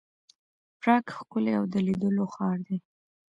[0.79, 2.77] پراګ ښکلی او د لیدلو ښار دی.